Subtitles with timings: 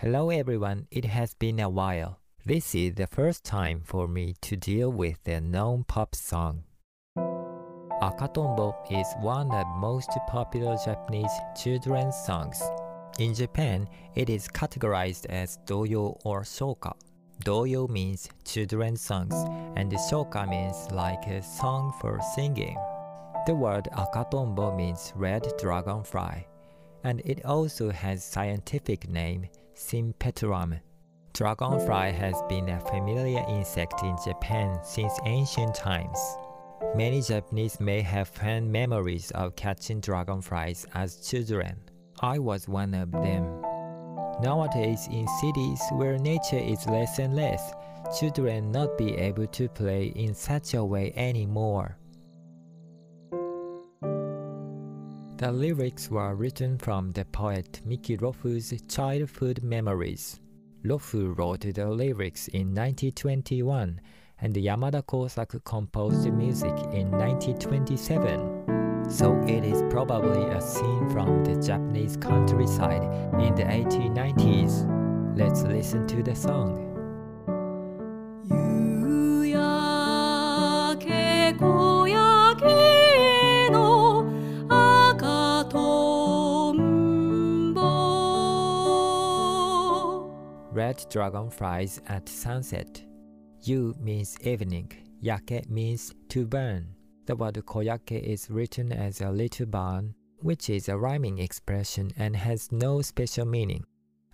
[0.00, 2.20] Hello everyone, it has been a while.
[2.46, 6.62] This is the first time for me to deal with a known pop song.
[8.00, 12.62] Akatombo is one of most popular Japanese children's songs.
[13.18, 16.92] In Japan, it is categorized as doyo or shoka.
[17.44, 19.34] Doyo means children's songs,
[19.74, 22.76] and shoka means like a song for singing.
[23.48, 26.46] The word akatombo means red dragonfly,
[27.02, 30.80] and it also has scientific name Sympetrum.
[31.34, 36.18] Dragonfly has been a familiar insect in Japan since ancient times.
[36.96, 41.76] Many Japanese may have fond memories of catching dragonflies as children.
[42.20, 43.62] I was one of them.
[44.42, 47.72] Nowadays, in cities where nature is less and less,
[48.18, 51.96] children not be able to play in such a way anymore.
[55.38, 60.40] The lyrics were written from the poet Miki Rofu's childhood memories.
[60.84, 64.00] Rofu wrote the lyrics in 1921
[64.40, 69.06] and Yamada Kosaku composed the music in 1927.
[69.08, 73.04] So it is probably a scene from the Japanese countryside
[73.40, 75.38] in the 1890s.
[75.38, 76.87] Let's listen to the song.
[90.98, 93.04] Red dragonflies at sunset.
[93.62, 94.90] Yu means evening,
[95.22, 96.88] yake means to burn.
[97.26, 102.34] The word koyake is written as a little barn, which is a rhyming expression and
[102.34, 103.84] has no special meaning.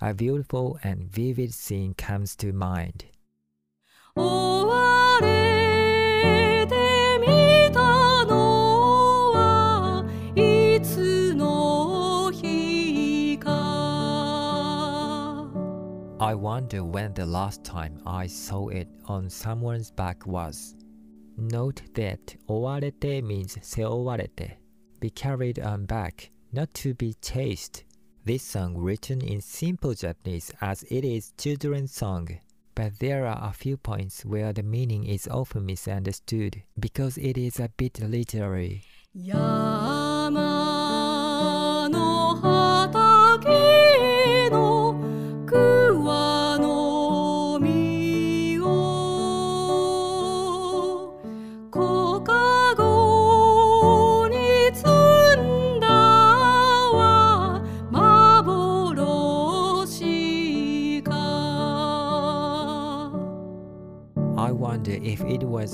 [0.00, 3.04] A beautiful and vivid scene comes to mind.
[4.16, 4.63] 追
[16.23, 20.75] I wonder when the last time I saw it on someone's back was.
[21.37, 24.59] Note that 追われて means 背負われて,
[24.99, 27.85] be carried on back, not to be chased.
[28.25, 32.27] This song written in simple Japanese as it is children's song.
[32.75, 37.59] But there are a few points where the meaning is often misunderstood because it is
[37.59, 38.83] a bit literary.
[39.13, 40.02] 山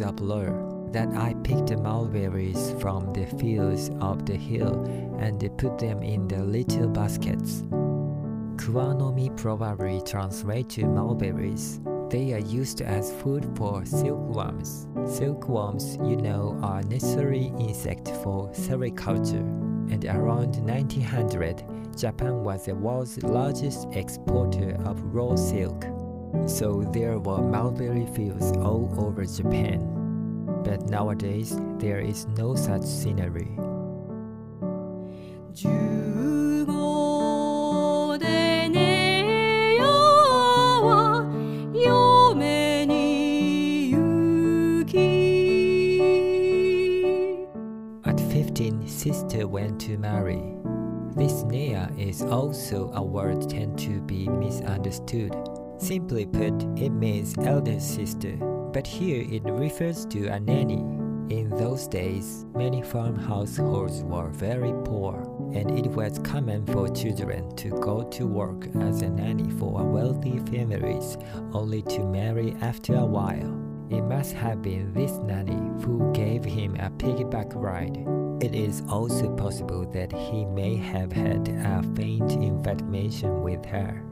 [0.00, 4.84] It was a blur that I picked mulberries from the fields of the hill
[5.18, 7.62] and put them in the little baskets.
[8.56, 11.80] Kuwanomi probably translates to mulberries.
[12.10, 14.86] They are used as food for silkworms.
[15.06, 19.46] Silkworms, you know, are necessary insect for sericulture.
[19.92, 21.64] And around 1900,
[21.96, 25.84] Japan was the world's largest exporter of raw silk.
[26.46, 29.80] So there were mulberry fields all over Japan.
[30.64, 33.48] But nowadays, there is no such scenery.
[48.04, 50.42] At 15, sister went to marry.
[51.16, 55.34] This Nea is also a word tend to be misunderstood.
[55.78, 58.36] Simply put, it means elder sister,
[58.72, 60.84] but here it refers to a nanny.
[61.32, 65.14] In those days, many farm households were very poor,
[65.54, 70.38] and it was common for children to go to work as a nanny for wealthy
[70.50, 71.16] families,
[71.52, 73.54] only to marry after a while.
[73.90, 78.04] It must have been this nanny who gave him a piggyback ride.
[78.42, 84.02] It is also possible that he may have had a faint infatuation with her.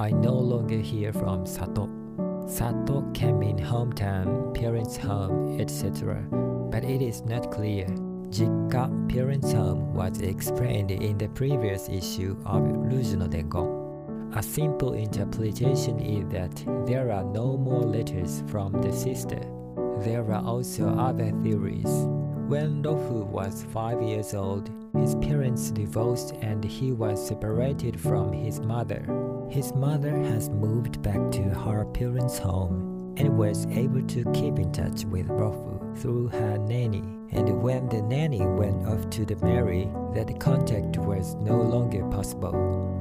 [0.00, 1.88] I no longer hear from Sato.
[2.46, 6.26] Sato can mean hometown, parents' home, etc.
[6.70, 7.86] But it is not clear.
[8.30, 13.77] Jikka, parents' home, was explained in the previous issue of Rujuno Dengon.
[14.34, 19.40] A simple interpretation is that there are no more letters from the sister.
[20.00, 22.06] There are also other theories.
[22.46, 28.60] When Rofu was five years old, his parents divorced and he was separated from his
[28.60, 29.04] mother.
[29.48, 34.70] His mother has moved back to her parents' home and was able to keep in
[34.72, 37.02] touch with Rofu through her nanny.
[37.30, 42.54] And when the nanny went off to the marry, that contact was no longer possible.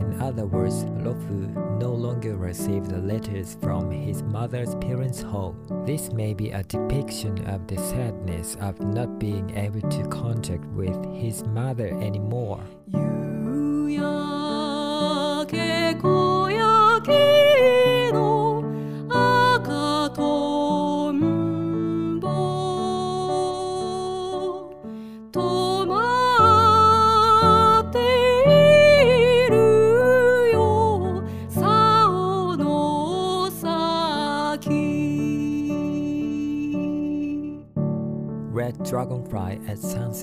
[0.00, 5.56] In other words, Rofu no longer received letters from his mother's parents' home.
[5.84, 11.04] This may be a depiction of the sadness of not being able to contact with
[11.14, 12.62] his mother anymore.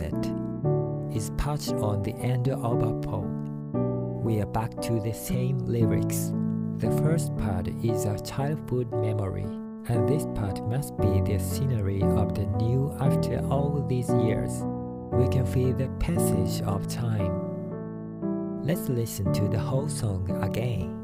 [0.02, 3.28] Sunset is patched on the end of a pole.
[4.24, 6.32] We are back to the same lyrics.
[6.78, 12.34] The first part is a childhood memory, and this part must be the scenery of
[12.34, 14.64] the new after all these years.
[15.12, 18.64] We can feel the passage of time.
[18.64, 21.01] Let's listen to the whole song again.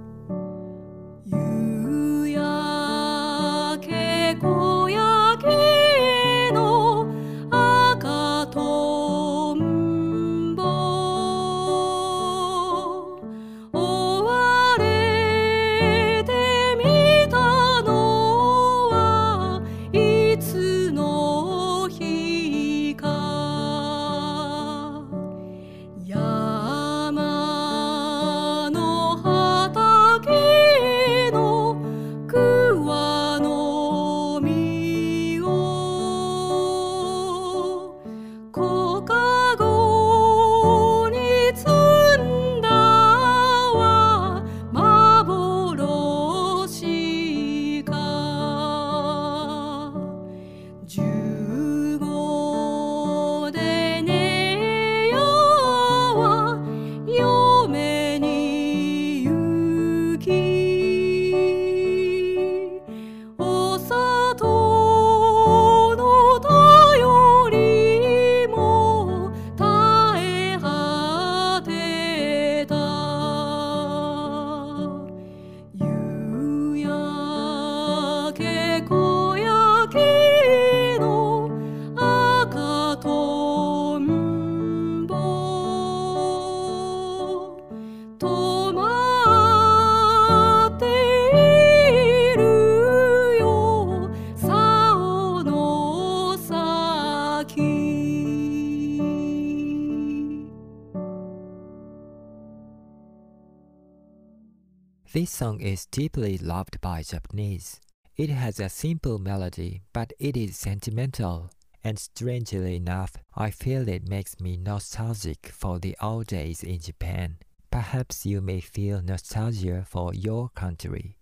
[105.18, 107.82] This song is deeply loved by Japanese.
[108.18, 111.50] It has a simple melody, but it is sentimental.
[111.84, 117.38] And strangely enough, I feel it makes me nostalgic for the old days in Japan.
[117.72, 121.18] Perhaps you may feel nostalgia for your country.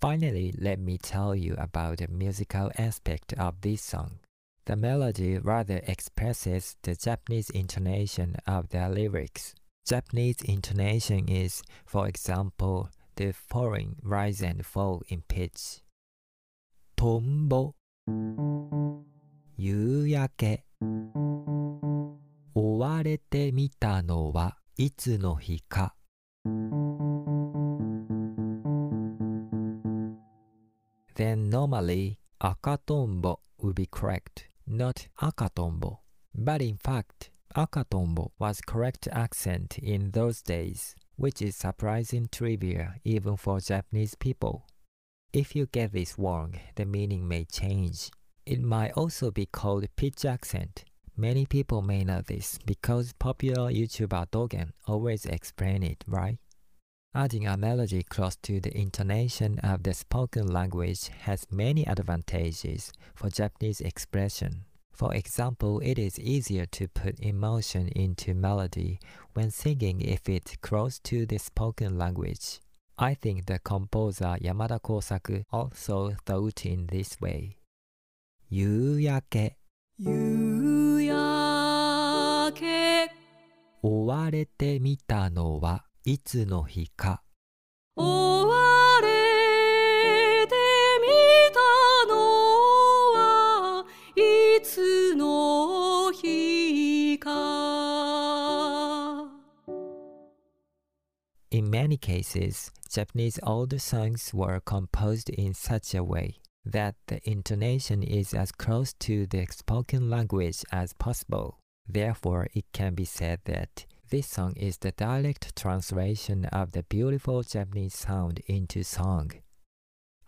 [0.00, 4.18] Finally, let me tell you about the musical aspect of this song.
[4.64, 9.54] The melody rather expresses the Japanese intonation of the lyrics.
[9.86, 15.82] Japanese intonation is, for example, the following rise and fall in pitch.
[16.96, 17.74] トンボ
[19.56, 20.64] 夕焼け
[22.54, 25.94] 追われてみたのはいつの日か
[31.14, 35.98] Then normally akatombo would be correct, not akatombo.
[36.34, 43.36] But in fact, akatombo was correct accent in those days, which is surprising trivia even
[43.36, 44.64] for Japanese people.
[45.34, 48.10] If you get this wrong, the meaning may change.
[48.46, 50.84] It might also be called pitch accent.
[51.18, 56.38] Many people may know this because popular YouTuber Dogen always explain it, right?
[57.14, 63.28] Adding a melody close to the intonation of the spoken language has many advantages for
[63.28, 64.64] Japanese expression.
[64.99, 68.99] For example, it is easier to put emotion into melody
[69.33, 72.61] when singing if it's close to the spoken language.
[72.97, 77.57] I think the composer Yamada Kosaku also thought in this way.
[78.49, 79.57] 夕焼け
[79.97, 83.11] 夕焼け
[83.81, 87.21] 追われてみたのはいつの日か
[101.50, 108.04] In many cases, Japanese older songs were composed in such a way that the intonation
[108.04, 111.58] is as close to the spoken language as possible.
[111.88, 117.42] Therefore, it can be said that this song is the direct translation of the beautiful
[117.42, 119.32] Japanese sound into song.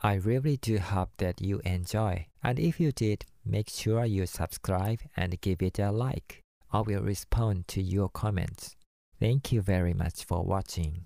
[0.02, 4.98] I really do hope that you enjoy, and if you did, make sure you subscribe
[5.16, 6.40] and give it a like.
[6.72, 8.74] I will respond to your comments.
[9.20, 11.04] Thank you very much for watching.